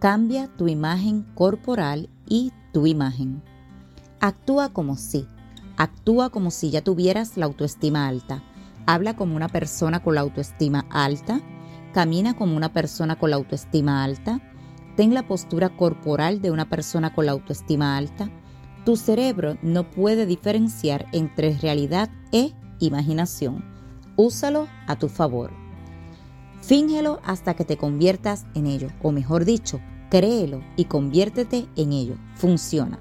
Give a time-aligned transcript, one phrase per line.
[0.00, 3.42] Cambia tu imagen corporal y tu imagen.
[4.18, 5.26] Actúa como si,
[5.76, 8.42] actúa como si ya tuvieras la autoestima alta.
[8.86, 11.42] Habla como una persona con la autoestima alta.
[11.92, 14.40] Camina como una persona con la autoestima alta.
[14.96, 18.30] Ten la postura corporal de una persona con la autoestima alta.
[18.86, 23.62] Tu cerebro no puede diferenciar entre realidad e imaginación.
[24.16, 25.59] Úsalo a tu favor.
[26.62, 32.16] Fíngelo hasta que te conviertas en ello, o mejor dicho, créelo y conviértete en ello.
[32.34, 33.00] Funciona.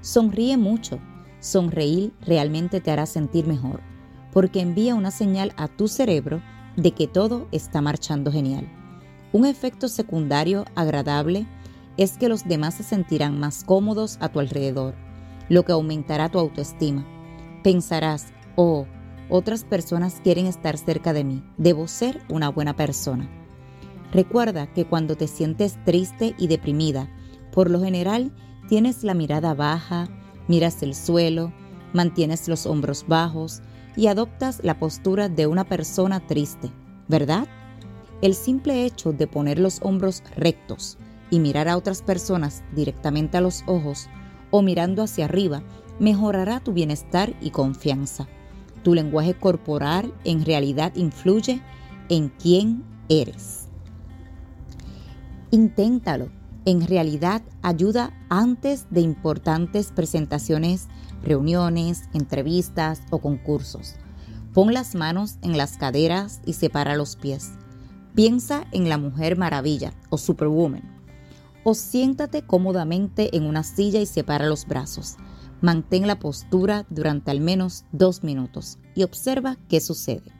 [0.00, 0.98] Sonríe mucho.
[1.40, 3.80] Sonreír realmente te hará sentir mejor,
[4.32, 6.42] porque envía una señal a tu cerebro
[6.76, 8.68] de que todo está marchando genial.
[9.32, 11.46] Un efecto secundario agradable
[11.96, 14.94] es que los demás se sentirán más cómodos a tu alrededor,
[15.48, 17.06] lo que aumentará tu autoestima.
[17.62, 18.86] Pensarás, oh,
[19.28, 23.28] otras personas quieren estar cerca de mí, debo ser una buena persona.
[24.12, 27.08] Recuerda que cuando te sientes triste y deprimida,
[27.52, 28.32] por lo general
[28.68, 30.08] tienes la mirada baja,
[30.48, 31.52] miras el suelo,
[31.92, 33.62] mantienes los hombros bajos
[33.96, 36.70] y adoptas la postura de una persona triste,
[37.08, 37.48] ¿verdad?
[38.22, 40.98] El simple hecho de poner los hombros rectos
[41.30, 44.08] y mirar a otras personas directamente a los ojos
[44.50, 45.62] o mirando hacia arriba
[45.98, 48.28] mejorará tu bienestar y confianza.
[48.86, 51.60] Tu lenguaje corporal en realidad influye
[52.08, 53.66] en quién eres.
[55.50, 56.28] Inténtalo.
[56.66, 60.86] En realidad ayuda antes de importantes presentaciones,
[61.24, 63.96] reuniones, entrevistas o concursos.
[64.54, 67.54] Pon las manos en las caderas y separa los pies.
[68.14, 70.84] Piensa en la Mujer Maravilla o Superwoman.
[71.64, 75.16] O siéntate cómodamente en una silla y separa los brazos.
[75.60, 80.32] Mantén la postura durante al menos dos minutos y observa qué sucede.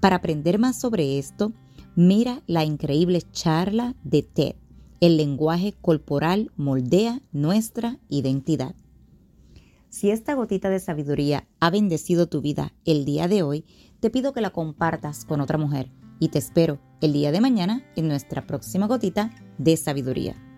[0.00, 1.52] Para aprender más sobre esto,
[1.94, 4.56] mira la increíble charla de TED.
[5.00, 8.74] El lenguaje corporal moldea nuestra identidad.
[9.88, 13.64] Si esta gotita de sabiduría ha bendecido tu vida el día de hoy,
[13.98, 15.90] te pido que la compartas con otra mujer
[16.20, 20.49] y te espero el día de mañana en nuestra próxima gotita de sabiduría.